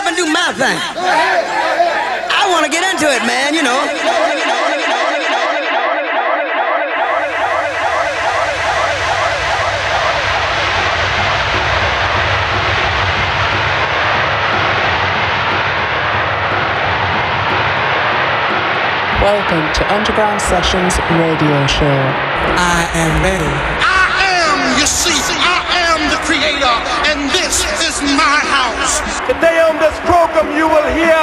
up 0.00 0.06
and 0.06 0.16
do 0.16 0.24
my 0.24 0.52
thing. 0.56 0.78
I 2.32 2.48
want 2.50 2.64
to 2.64 2.70
get 2.70 2.84
into 2.88 3.06
it, 3.06 3.22
man, 3.26 3.54
you 3.54 3.62
know. 3.62 3.80
Welcome 19.20 19.70
to 19.74 19.92
Underground 19.92 20.40
Sessions 20.40 20.98
Radio 21.10 21.66
Show. 21.66 21.84
I 22.56 22.88
am 22.94 23.22
ready. 23.22 23.44
I 23.44 23.99
and 27.20 27.30
this 27.32 27.64
is 27.84 28.00
my 28.16 28.38
house. 28.56 29.00
Today 29.28 29.60
on 29.60 29.76
this 29.78 29.96
program, 30.08 30.56
you 30.56 30.66
will 30.68 30.88
hear 30.96 31.20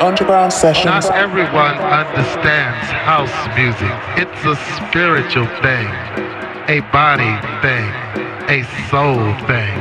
Underground 0.00 0.52
Sessions. 0.52 1.06
Not 1.06 1.14
everyone 1.14 1.76
understands 1.78 2.86
house 3.08 3.38
music. 3.56 3.94
It's 4.20 4.42
a 4.44 4.56
spiritual 4.76 5.46
thing, 5.64 5.88
a 6.68 6.80
body 6.92 7.34
thing, 7.64 7.88
a 8.48 8.60
soul 8.90 9.24
thing. 9.48 9.76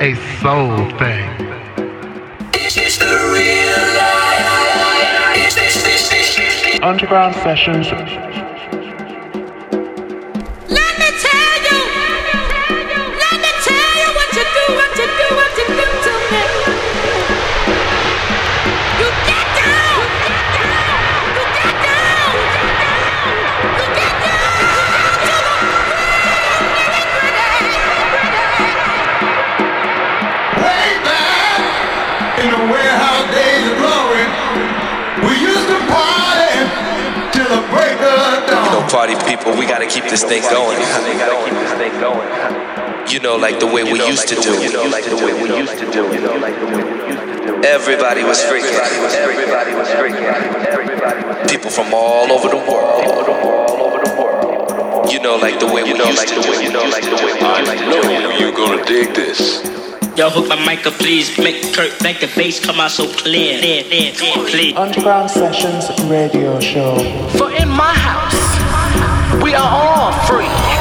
A 0.00 0.14
soul 0.40 0.76
thing. 0.98 1.26
Underground 6.82 7.34
Sessions. 7.36 8.35
Party 38.88 39.14
people, 39.26 39.52
we 39.56 39.66
gotta 39.66 39.86
keep 39.86 40.04
this 40.04 40.22
thing 40.22 40.42
going. 40.42 40.78
You 43.10 43.20
know, 43.20 43.36
like 43.36 43.60
the 43.60 43.66
way 43.66 43.84
we 43.84 44.04
used 44.04 44.28
to 44.28 44.34
do. 44.34 44.52
You 44.62 44.72
know, 44.72 44.84
like 44.84 45.04
the 45.04 45.16
way 45.16 45.32
we 45.34 45.48
used 45.56 45.78
to 45.78 45.90
do. 45.90 46.06
Everybody 47.64 48.24
was 48.24 48.40
freaking. 48.42 48.74
Everybody 49.14 49.74
was 49.74 49.88
freaking. 49.88 51.48
People 51.48 51.70
from 51.70 51.94
all 51.94 52.30
over 52.32 52.48
the 52.48 52.56
world. 52.56 53.02
You 55.10 55.20
know, 55.20 55.36
like 55.36 55.58
the 55.60 55.66
way 55.66 55.82
we 55.82 55.94
used 55.94 56.28
to 56.28 56.42
do. 56.42 56.62
You 56.62 56.72
know, 56.72 56.84
like 56.90 57.04
the 57.04 57.16
way 57.16 57.32
we 57.34 57.40
used 57.40 57.70
to 57.70 57.76
do. 57.78 58.42
You're 58.42 58.52
gonna 58.52 58.84
dig 58.84 59.14
this. 59.14 59.62
Yo, 60.16 60.30
hook 60.30 60.48
my 60.48 60.56
mic 60.64 60.86
up, 60.86 60.94
please. 60.94 61.36
Make 61.38 61.74
Kurt 61.74 61.92
make 62.02 62.20
the 62.20 62.26
bass 62.34 62.58
come 62.64 62.80
out 62.80 62.90
so 62.90 63.06
clear. 63.06 63.58
Clear, 63.60 63.84
clear, 63.84 64.12
clear. 64.48 64.76
Underground 64.76 65.30
Sessions 65.30 65.90
Radio 66.04 66.58
Show. 66.58 66.98
For 67.36 67.50
in 67.52 67.68
my 67.68 67.92
house, 67.92 68.55
we 69.46 69.54
are 69.54 69.62
all 69.62 70.10
free. 70.26 70.75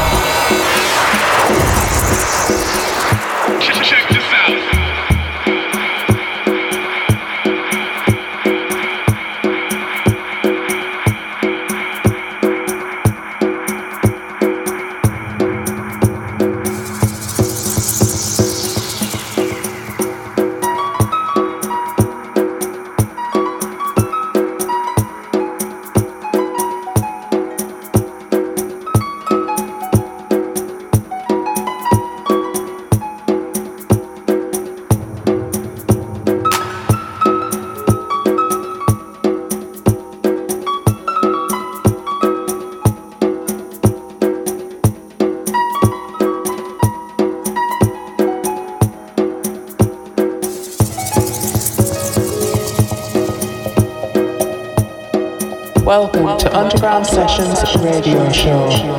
Sessions 57.05 57.75
Radio 57.83 58.31
Show. 58.31 58.94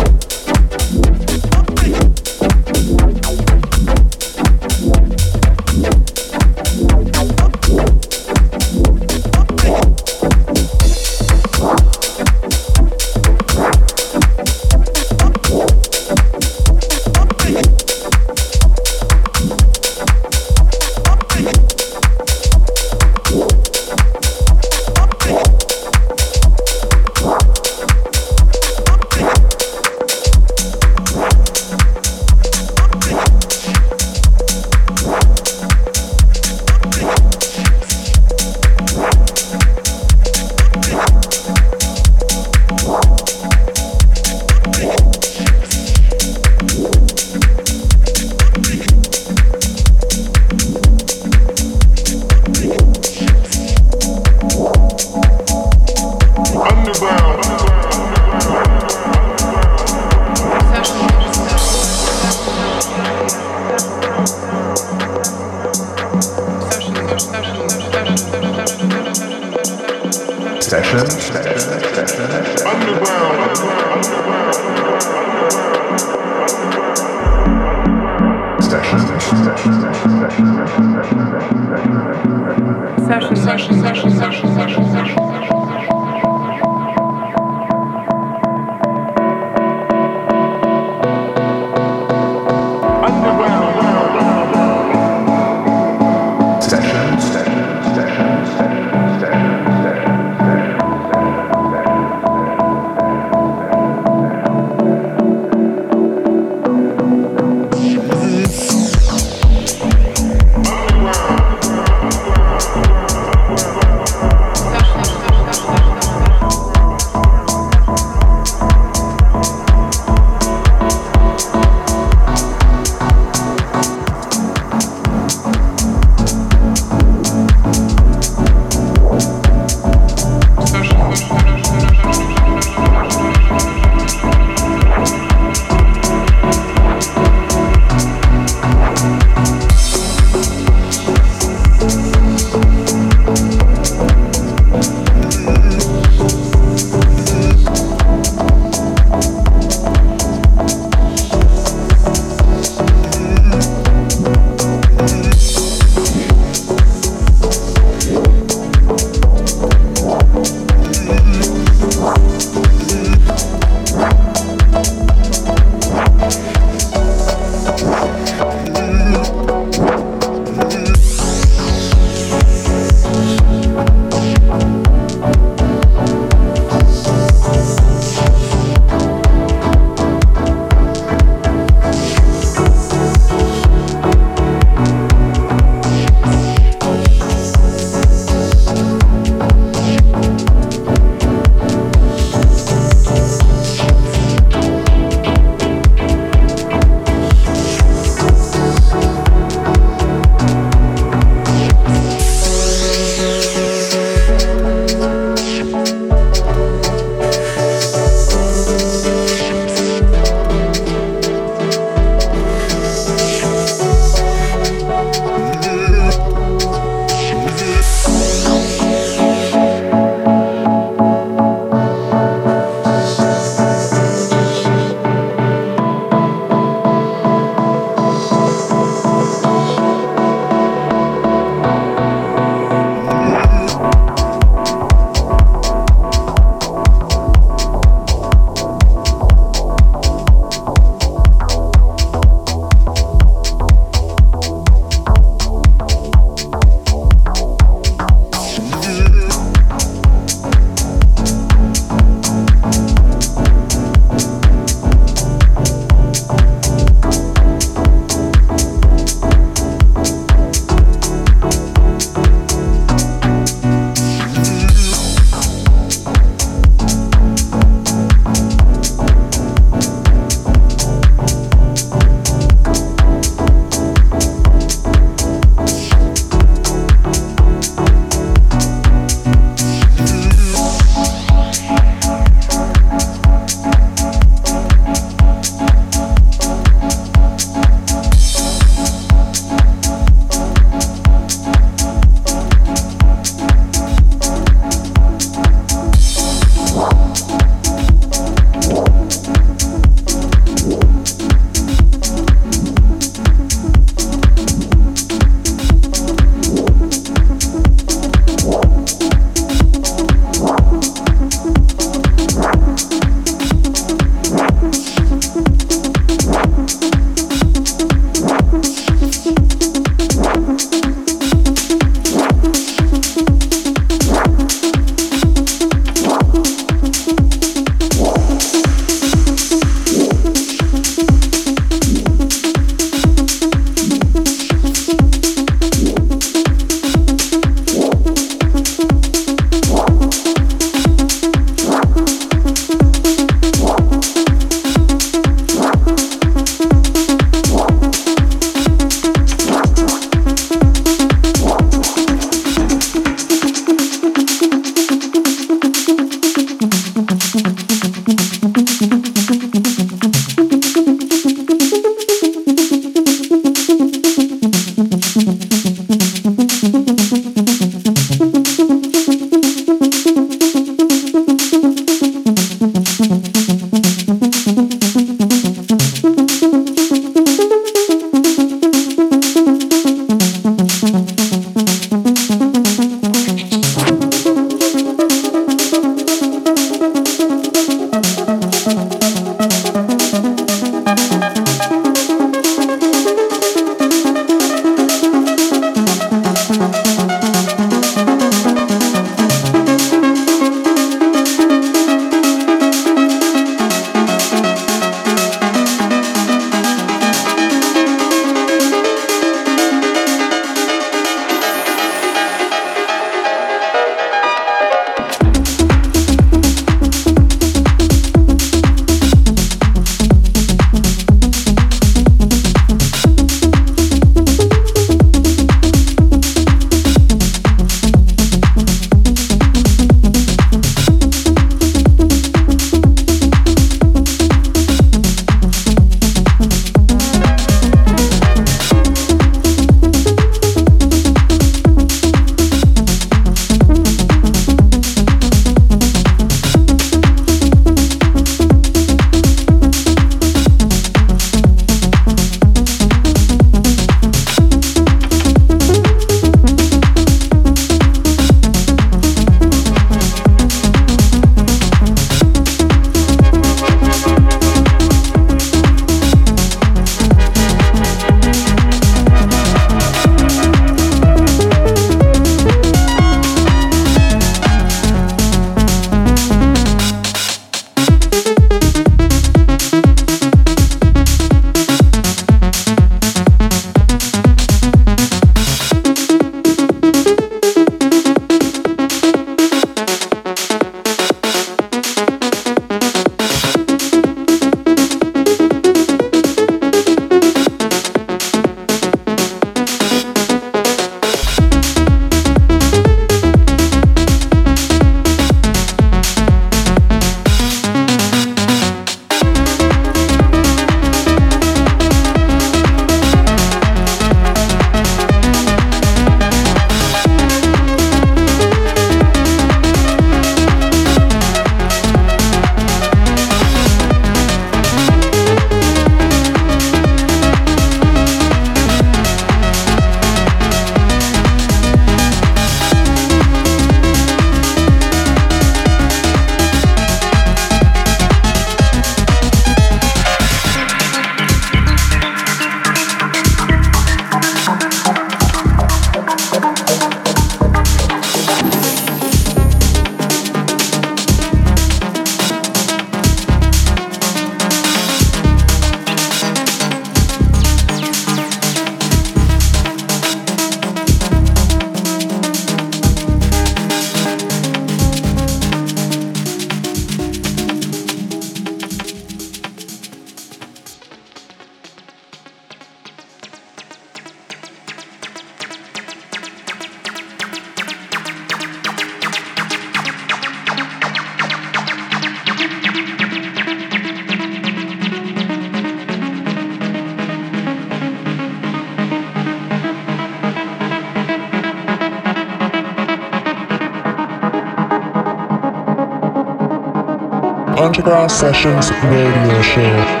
Sessions 598.11 598.69
radio 598.83 599.41
show. 599.41 600.00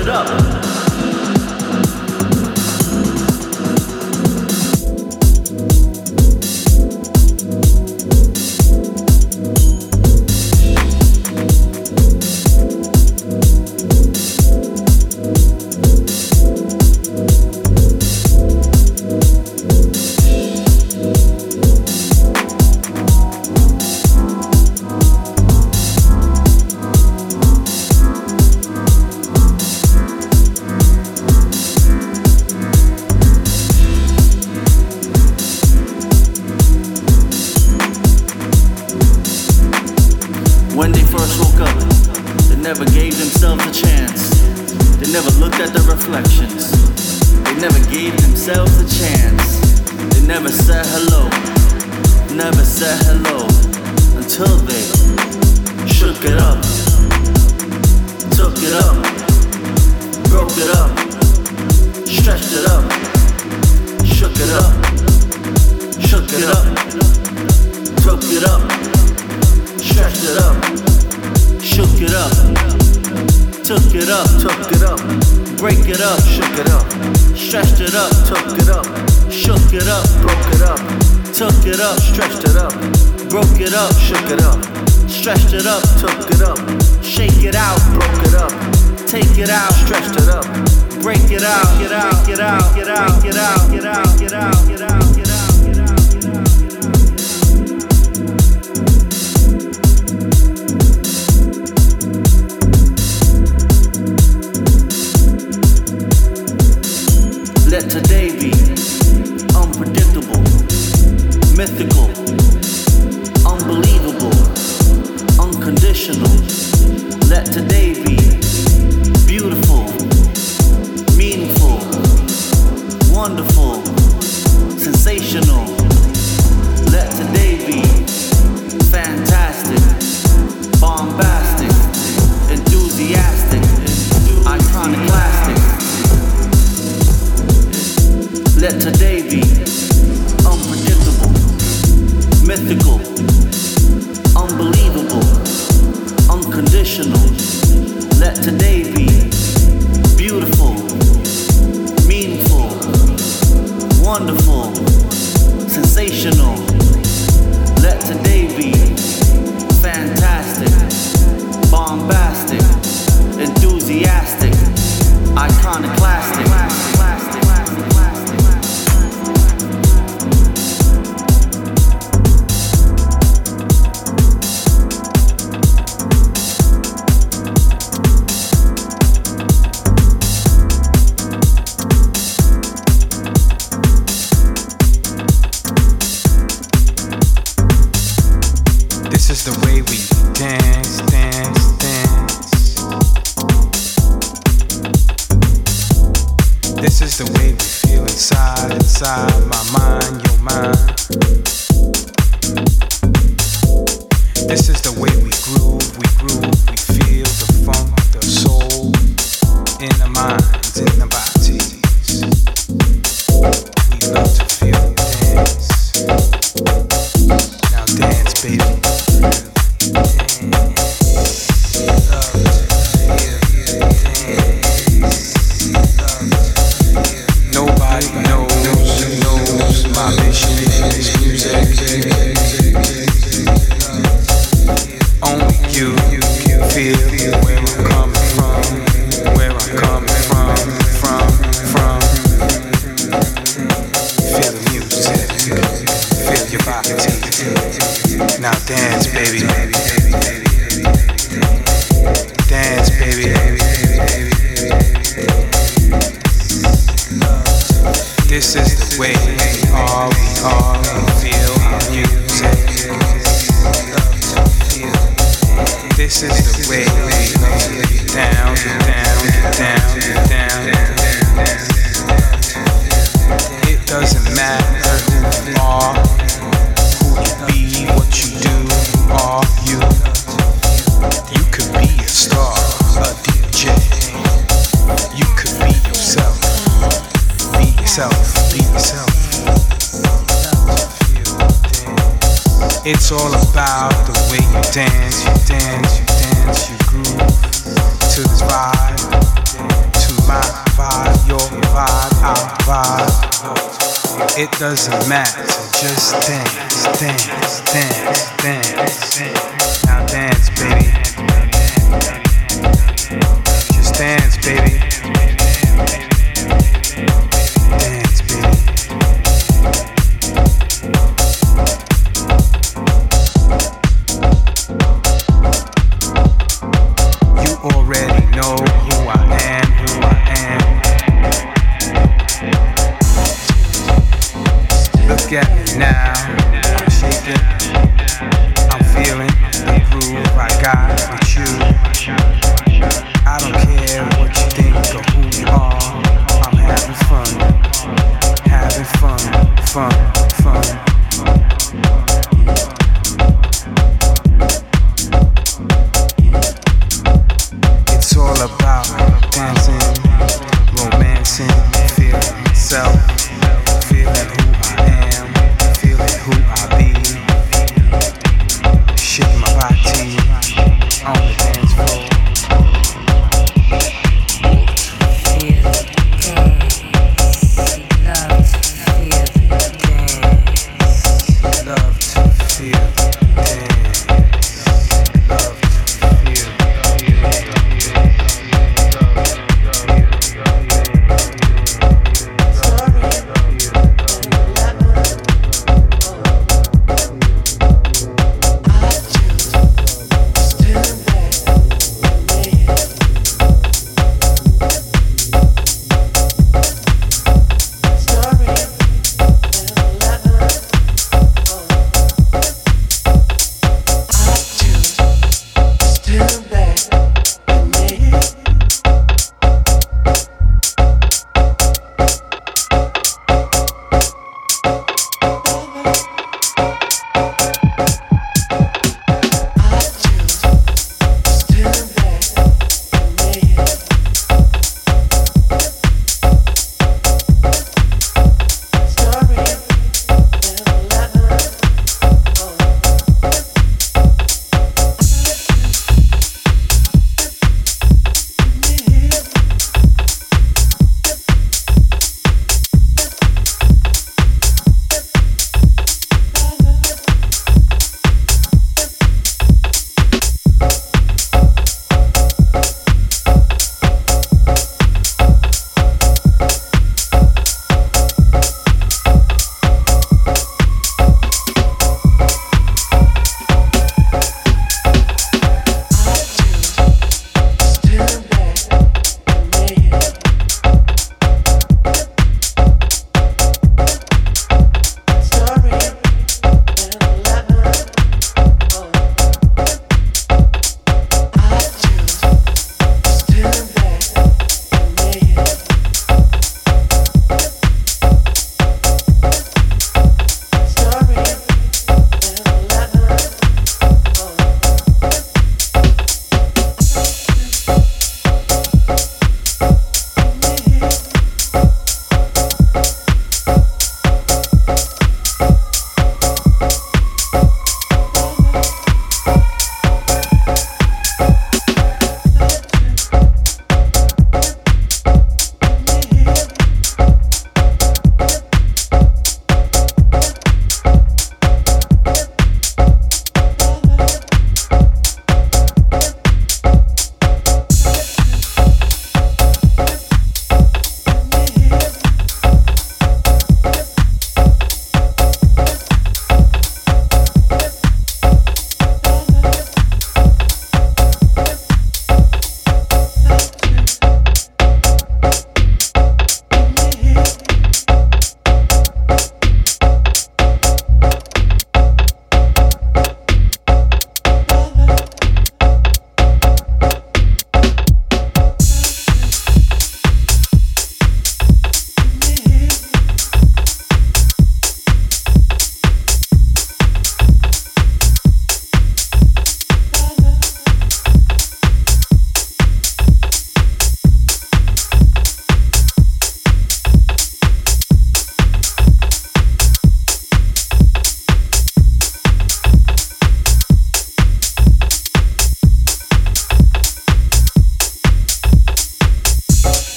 Iconoclastic. 0.00 0.69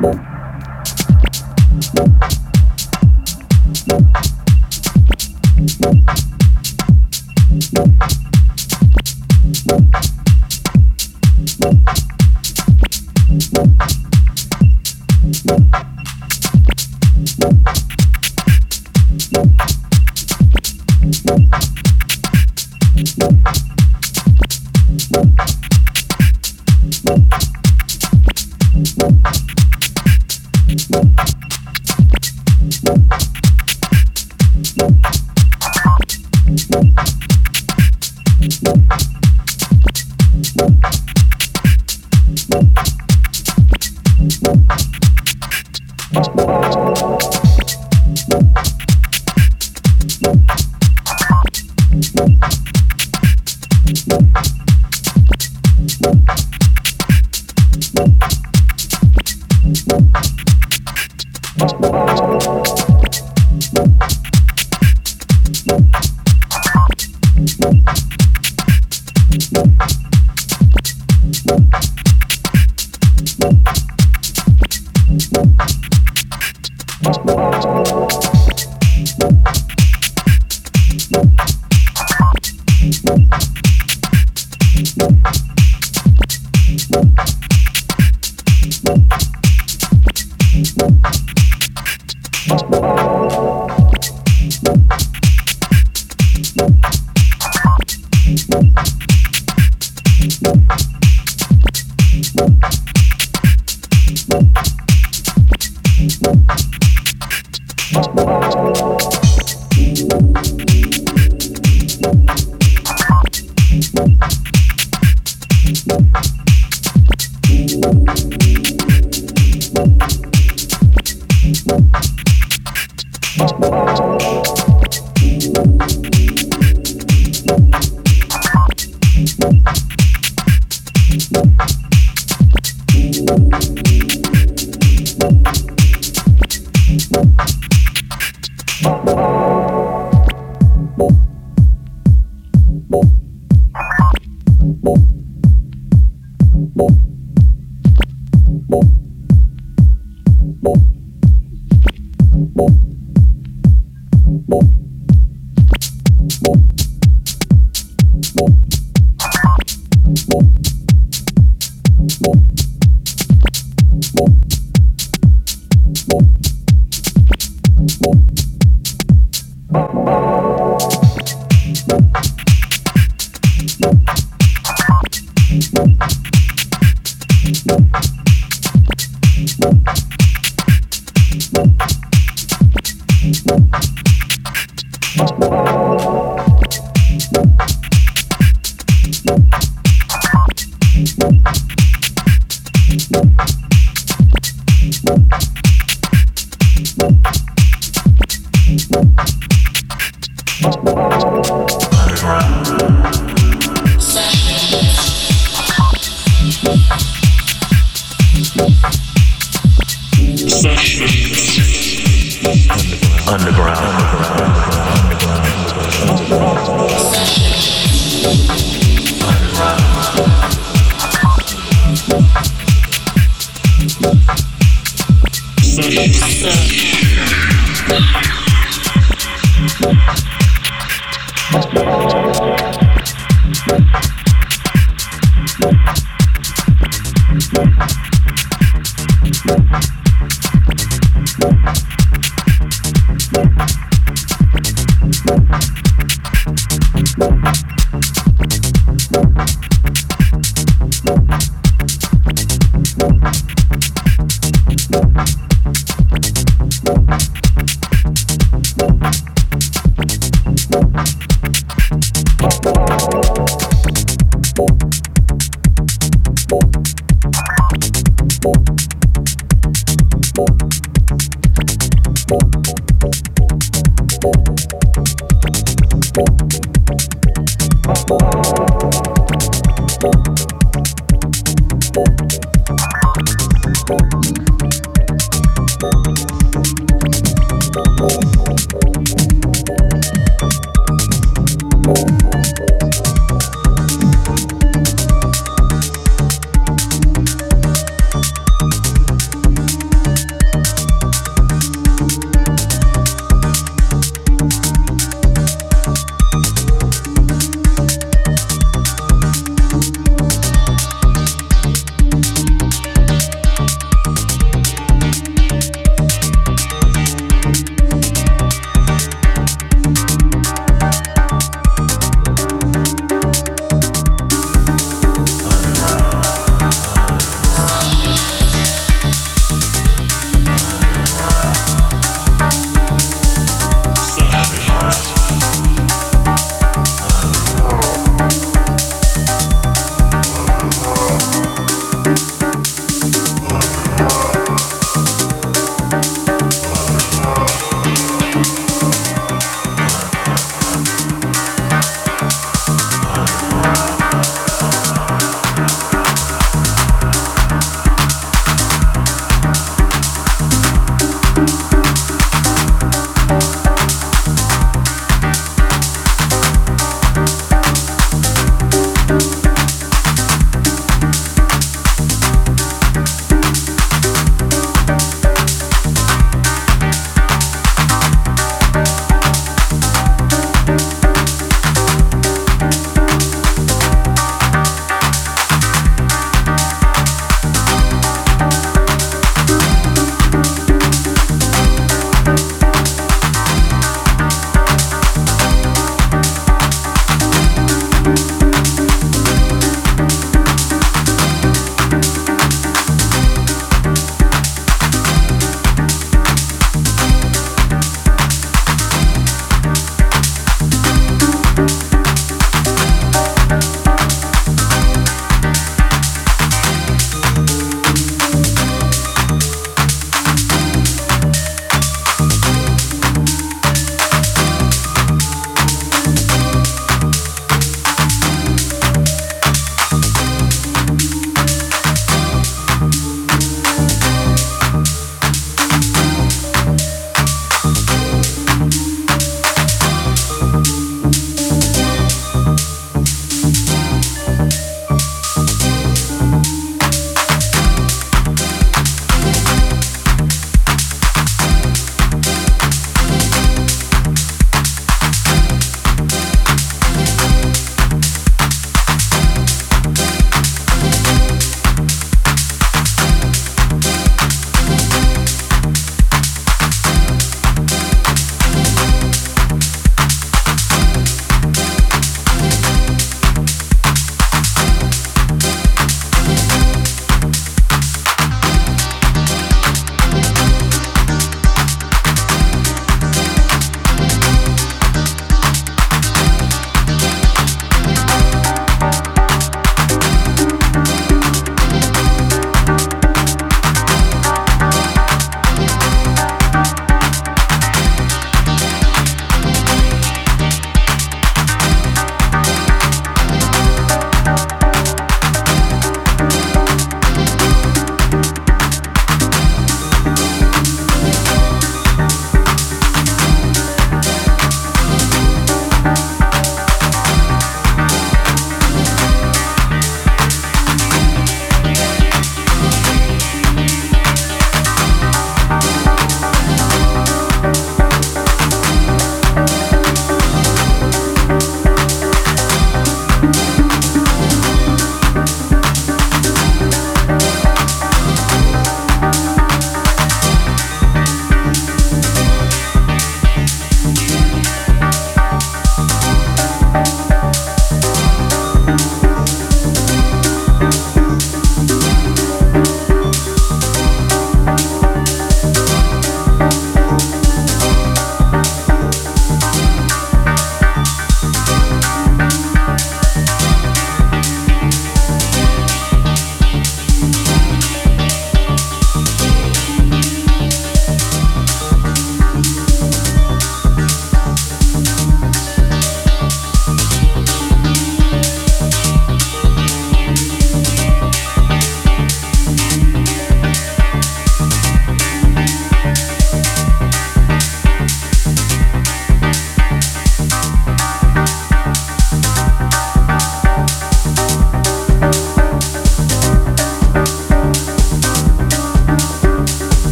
Thank 0.00 0.38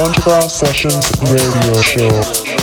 Underground 0.00 0.50
Sessions 0.50 1.12
radio 1.30 1.82
show. 1.82 2.59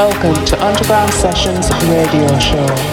Welcome 0.00 0.46
to 0.46 0.64
Underground 0.64 1.12
Sessions 1.12 1.68
Radio 1.84 2.38
Show. 2.38 2.89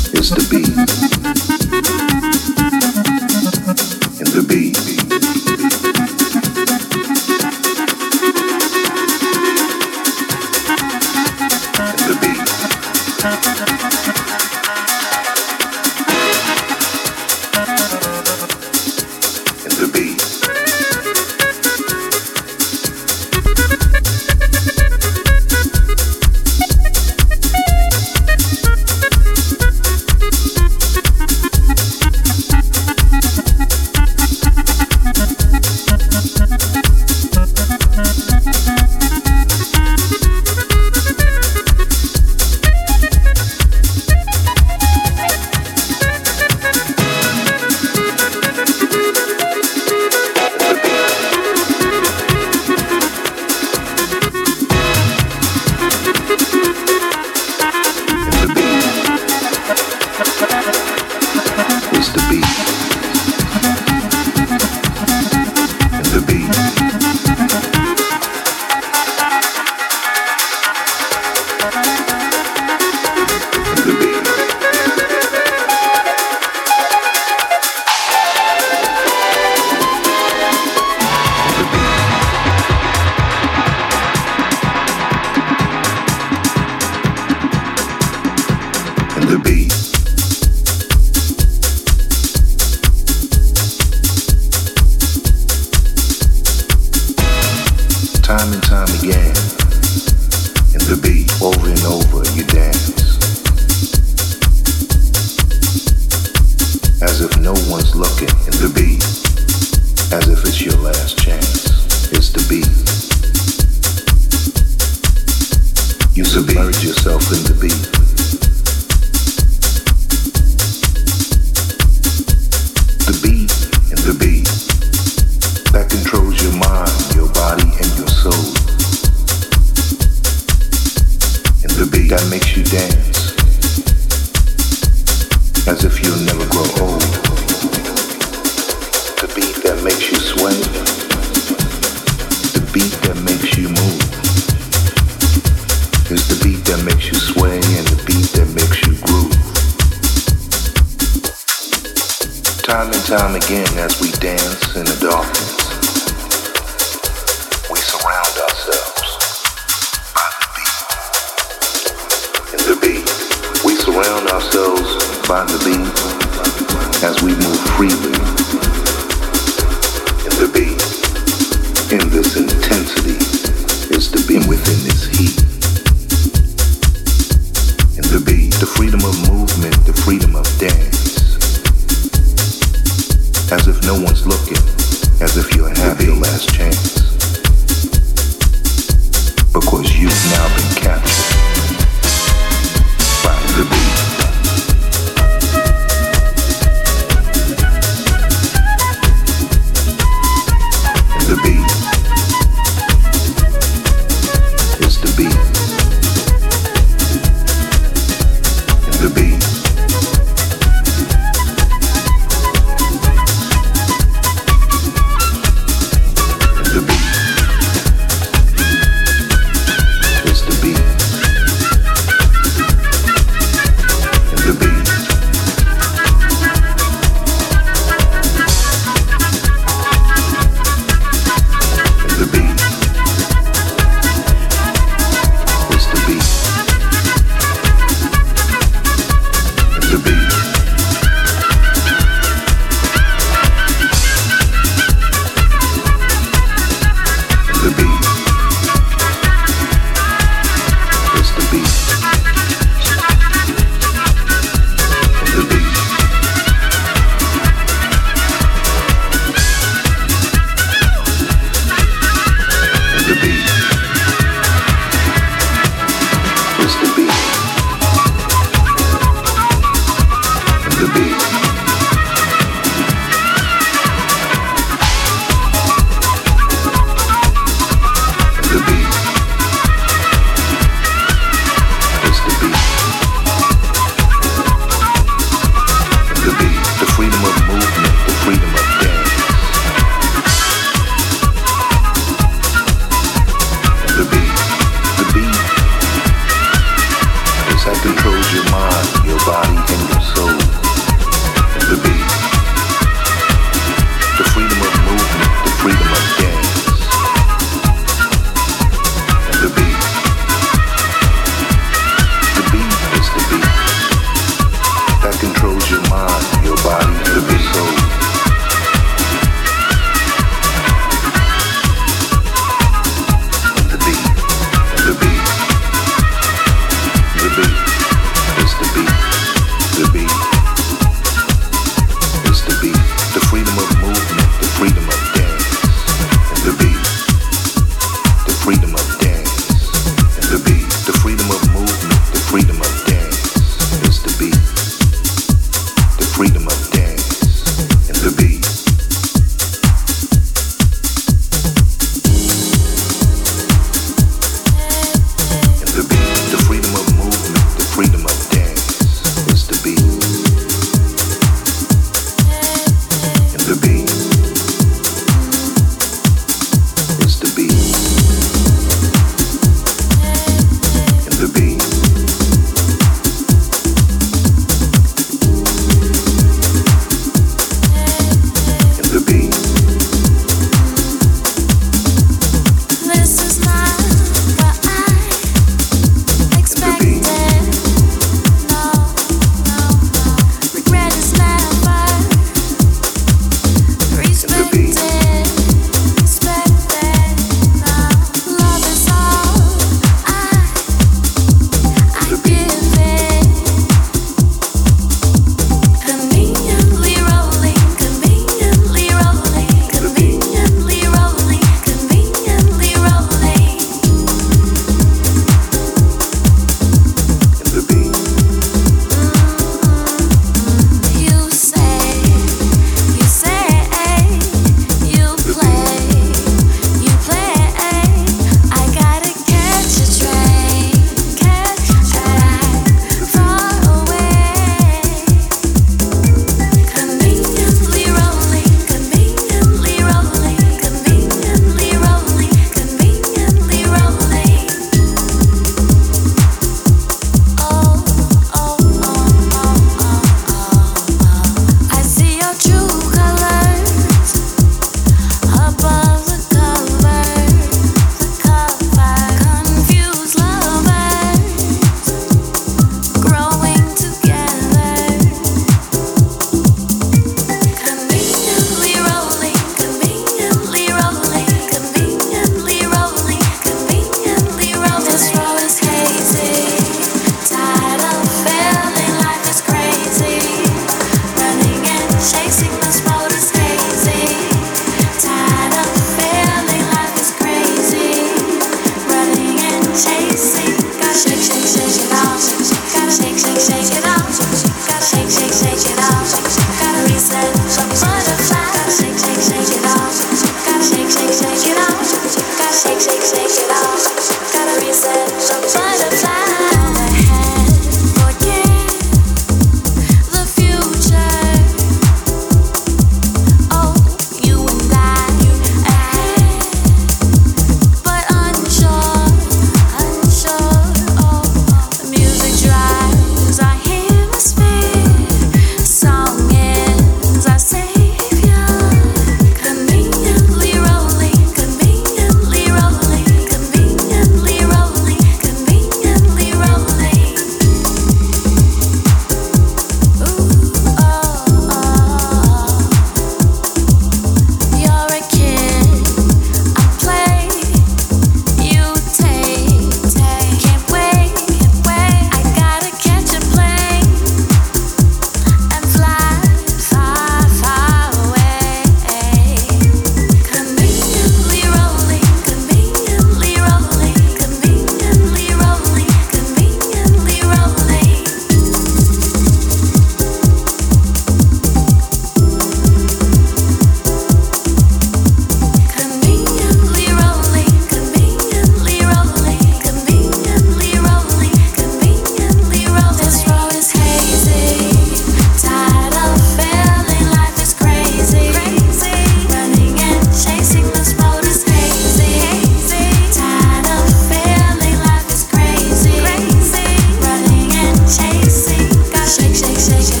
Say 599.61 600.00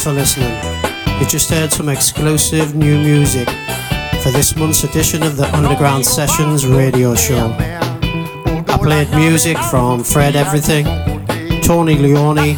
thanks 0.00 0.36
for 0.36 0.40
listening. 0.42 1.20
You 1.20 1.26
just 1.26 1.50
heard 1.50 1.70
some 1.70 1.90
exclusive 1.90 2.74
new 2.74 2.98
music 2.98 3.48
for 4.22 4.30
this 4.30 4.56
month's 4.56 4.82
edition 4.84 5.22
of 5.22 5.36
the 5.36 5.46
Underground 5.54 6.06
Sessions 6.06 6.66
radio 6.66 7.14
show. 7.14 7.54
I 7.58 8.78
played 8.82 9.10
music 9.10 9.58
from 9.58 10.02
Fred 10.02 10.36
Everything, 10.36 10.86
Tony 11.60 11.96
Lionni, 11.96 12.56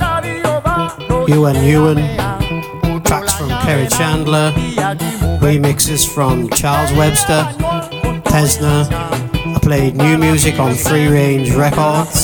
Ewan 1.29 1.65
Ewan, 1.65 1.97
tracks 3.03 3.33
from 3.35 3.49
Kerri 3.49 3.89
Chandler, 3.91 4.53
remixes 5.41 6.07
from 6.09 6.49
Charles 6.51 6.93
Webster, 6.93 7.45
Pezzner. 8.25 8.87
I 8.93 9.59
played 9.61 9.97
new 9.97 10.17
music 10.17 10.61
on 10.61 10.73
Freerange 10.73 11.57
Records. 11.57 12.22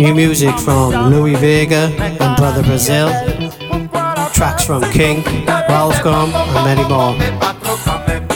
New 0.00 0.14
music 0.14 0.58
from 0.60 1.10
Louie 1.10 1.34
Vega 1.34 1.92
and 1.94 2.34
Brutha 2.38 2.62
Basil. 2.62 3.10
Tracks 4.32 4.64
from 4.64 4.82
Kink, 4.92 5.26
Ralf 5.46 6.02
Gum, 6.02 6.30
and 6.32 6.64
many 6.64 6.88
more. 6.88 7.14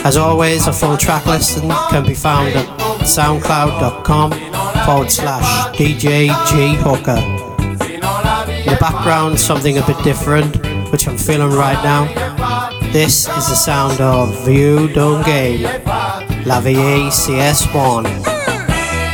As 0.05 0.15
always, 0.15 0.67
a 0.67 0.71
full 0.71 0.95
track 0.95 1.25
listing 1.25 1.67
can 1.89 2.05
be 2.05 2.13
found 2.13 2.49
at 2.49 2.67
soundcloud.com 2.99 4.31
forward 4.85 5.09
slash 5.09 5.75
DJ 5.75 6.27
G 6.49 6.75
Hooker. 6.75 7.17
In 8.61 8.69
the 8.69 8.77
background, 8.79 9.39
something 9.39 9.79
a 9.79 9.87
bit 9.87 9.97
different, 10.03 10.55
which 10.91 11.07
I'm 11.07 11.17
feeling 11.17 11.49
right 11.49 11.83
now. 11.83 12.05
This 12.91 13.27
is 13.27 13.49
the 13.49 13.55
sound 13.55 13.99
of 13.99 14.45
View 14.45 14.87
Don't 14.93 15.25
Game, 15.25 15.63
La 16.45 16.61
Vie 16.61 17.09
CS1. 17.09 18.34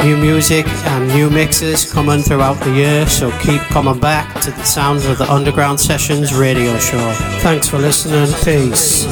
New 0.04 0.18
music 0.18 0.68
and 0.68 1.08
new 1.10 1.30
mixes 1.30 1.92
coming 1.92 2.22
throughout 2.22 2.60
the 2.62 2.72
year, 2.72 3.06
so 3.06 3.30
keep 3.40 3.62
coming 3.70 4.00
back 4.00 4.42
to 4.42 4.50
the 4.50 4.64
sounds 4.64 5.06
of 5.06 5.20
the 5.20 5.32
Underground 5.32 5.80
Sessions 5.80 6.34
radio 6.34 6.76
show. 6.80 7.12
Thanks 7.42 7.68
for 7.70 7.78
listening. 7.78 8.28
Peace. 8.44 9.06